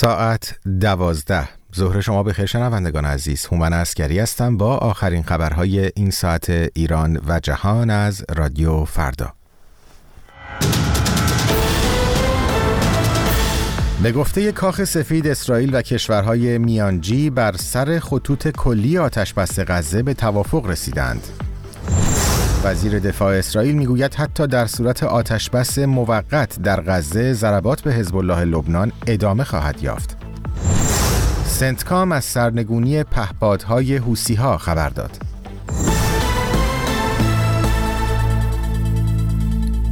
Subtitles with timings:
[0.00, 1.48] ساعت دوازده.
[1.76, 3.46] ظهر شما به خیر شنوندگان عزیز.
[3.46, 9.32] هومن اسکری هستم با آخرین خبرهای این ساعت ایران و جهان از رادیو فردا.
[14.02, 20.02] به گفته کاخ سفید اسرائیل و کشورهای میانجی بر سر خطوط کلی آتش بس غزه
[20.02, 21.49] به توافق رسیدند.
[22.64, 28.44] وزیر دفاع اسرائیل می‌گوید حتی در صورت آتشبس موقت در غزه ضربات به حزب الله
[28.44, 30.16] لبنان ادامه خواهد یافت.
[31.44, 35.10] سنتکام از سرنگونی پهپادهای حوسی ها خبر داد.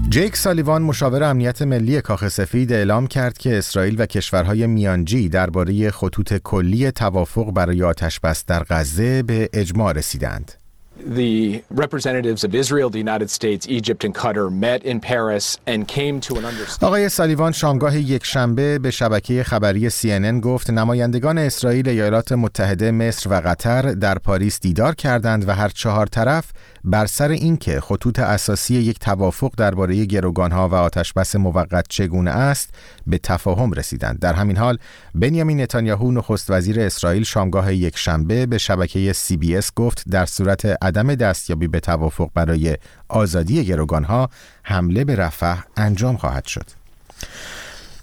[0.09, 5.91] جیک سالیوان مشاور امنیت ملی کاخ سفید اعلام کرد که اسرائیل و کشورهای میانجی درباره
[5.91, 10.68] خطوط کلی توافق برای آتشبس در غزه به اجماع رسیدند.
[11.09, 16.21] The representatives of Israel, the United States, Egypt and Qatar met in Paris and came
[16.21, 16.89] to an understanding.
[16.89, 23.31] آقای سالیوان شامگاه یک شنبه به شبکه خبری CNN گفت نمایندگان اسرائیل، ایالات متحده، مصر
[23.31, 26.53] و قطر در پاریس دیدار کردند و هر چهار طرف
[26.85, 32.71] بر سر اینکه خطوط اساسی یک توافق درباره گروگانها و آتشبس موقت چگونه است
[33.07, 34.79] به تفاهم رسیدند در همین حال
[35.15, 40.98] بنیامین نتانیاهو نخست وزیر اسرائیل شامگاه یک شنبه به شبکه اس گفت در صورت عدم
[41.03, 42.77] دستیابی به توافق برای
[43.09, 44.31] آزادی گروگانها
[44.63, 46.65] حمله به رفح انجام خواهد شد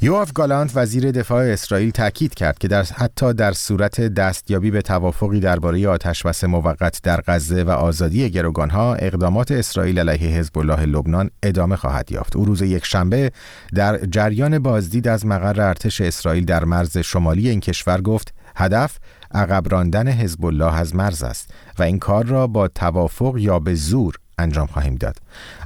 [0.02, 5.40] یوآف گالانت وزیر دفاع اسرائیل تاکید کرد که در حتی در صورت دستیابی به توافقی
[5.40, 11.76] درباره آتشبس موقت در غزه و آزادی گروگانها اقدامات اسرائیل علیه حزب الله لبنان ادامه
[11.76, 12.36] خواهد یافت.
[12.36, 13.32] او روز یک شنبه
[13.76, 18.98] در جریان بازدید از مقر ارتش اسرائیل در مرز شمالی این کشور گفت هدف
[19.32, 23.76] عقب راندن حزب الله از مرز است و این کار را با توافق یا به
[23.76, 25.18] زور انجام خواهیم داد.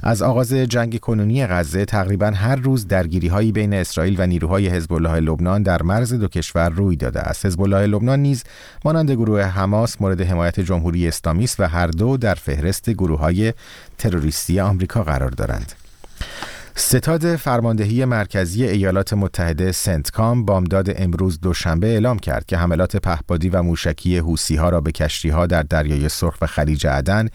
[0.02, 4.92] از آغاز جنگ کنونی غزه تقریبا هر روز درگیری هایی بین اسرائیل و نیروهای حزب
[4.92, 7.46] الله لبنان در مرز دو کشور روی داده است.
[7.46, 8.44] حزب الله لبنان نیز
[8.84, 13.52] مانند گروه حماس مورد حمایت جمهوری اسلامی است و هر دو در فهرست گروه های
[13.98, 15.72] تروریستی آمریکا قرار دارند.
[16.74, 23.62] ستاد فرماندهی مرکزی ایالات متحده سنتکام بامداد امروز دوشنبه اعلام کرد که حملات پهپادی و
[23.62, 27.28] موشکی حوسی ها را به کشتی ها در دریای سرخ و خلیج عدن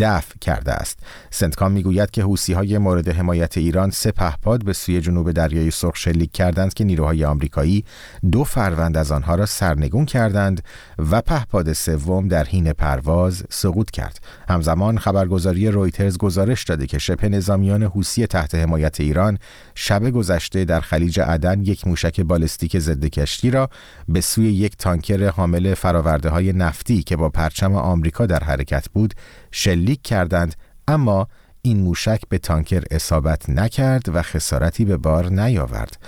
[0.00, 0.98] دفع کرده است.
[1.30, 5.96] سنتکام می‌گوید که حوسی های مورد حمایت ایران سه پهپاد به سوی جنوب دریای سرخ
[5.96, 7.84] شلیک کردند که نیروهای آمریکایی
[8.32, 10.62] دو فروند از آنها را سرنگون کردند
[11.10, 14.20] و پهپاد سوم در حین پرواز سقوط کرد.
[14.48, 19.38] همزمان خبرگزاری رویترز گزارش داده که شبه نظامیان حوسی تحت حمایت ایران
[19.74, 23.70] شب گذشته در خلیج عدن یک موشک بالستیک ضد کشتی را
[24.08, 29.14] به سوی یک تانکر حامل فراورده های نفتی که با پرچم آمریکا در حرکت بود
[29.50, 30.54] شلیک کردند
[30.88, 31.28] اما
[31.62, 35.98] این موشک به تانکر اصابت نکرد و خسارتی به بار نیاورد.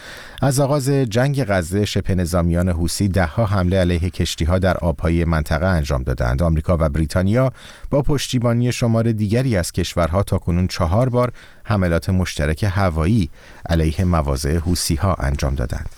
[0.42, 5.66] از آغاز جنگ غزه شبه نظامیان حوسی دهها حمله علیه کشتی ها در آبهای منطقه
[5.66, 6.42] انجام دادند.
[6.42, 7.52] آمریکا و بریتانیا
[7.90, 11.32] با پشتیبانی شمار دیگری از کشورها تا کنون چهار بار
[11.64, 13.30] حملات مشترک هوایی
[13.68, 15.88] علیه مواضع حوسی ها انجام دادند.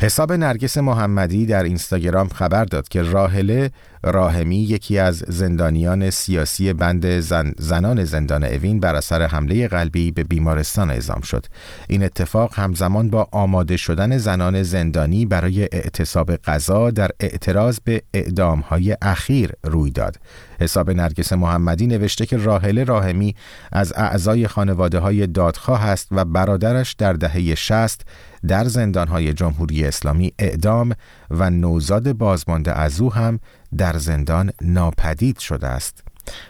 [0.00, 3.70] حساب نرگس محمدی در اینستاگرام خبر داد که راهله
[4.02, 10.24] راهمی یکی از زندانیان سیاسی بند زن زنان زندان اوین بر اثر حمله قلبی به
[10.24, 11.46] بیمارستان اعزام شد.
[11.88, 18.96] این اتفاق همزمان با آماده شدن زنان زندانی برای اعتصاب غذا در اعتراض به اعدامهای
[19.02, 20.16] اخیر روی داد.
[20.60, 23.34] حساب نرگس محمدی نوشته که راهله راهمی
[23.72, 28.02] از اعضای خانواده های دادخواه است و برادرش در دهه 60
[28.46, 30.92] در زندانهای جمهوری اسلامی اعدام
[31.30, 33.40] و نوزاد بازمانده از او هم
[33.76, 36.02] در زندان ناپدید شده است.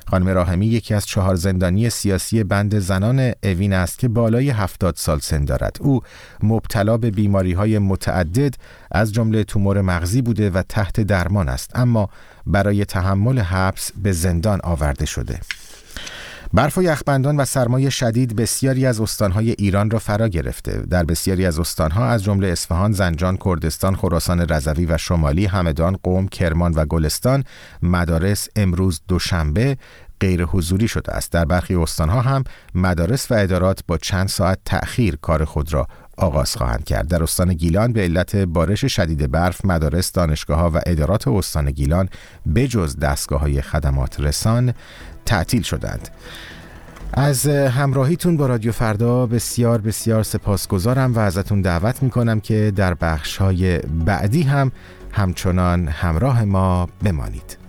[0.07, 5.19] خانم راهمی یکی از چهار زندانی سیاسی بند زنان اوین است که بالای هفتاد سال
[5.19, 6.01] سن دارد او
[6.43, 8.55] مبتلا به بیماری های متعدد
[8.91, 12.09] از جمله تومور مغزی بوده و تحت درمان است اما
[12.47, 15.41] برای تحمل حبس به زندان آورده شده
[16.53, 20.83] برف و یخبندان و سرمای شدید بسیاری از استانهای ایران را فرا گرفته.
[20.91, 26.29] در بسیاری از استانها از جمله اصفهان، زنجان، کردستان، خراسان رضوی و شمالی، همدان، قوم،
[26.29, 27.45] کرمان و گلستان
[27.83, 29.77] مدارس امروز دوشنبه
[30.21, 31.33] غیر حضوری شده است.
[31.33, 35.87] در برخی استانها هم مدارس و ادارات با چند ساعت تأخیر کار خود را
[36.19, 37.09] آغاز خواهند کرد.
[37.09, 42.09] در استان گیلان به علت بارش شدید برف مدارس، دانشگاه ها و ادارات استان گیلان
[42.55, 44.75] بجز دستگاه های خدمات رسان
[45.27, 46.09] تعطیل شدند.
[47.13, 53.37] از همراهیتون با رادیو فردا بسیار بسیار سپاسگزارم و ازتون دعوت می‌کنم که در بخش
[53.37, 54.73] های بعدی هم
[55.13, 57.68] همچنان همراه ما بمانید.